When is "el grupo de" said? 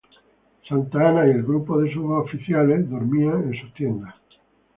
1.29-1.93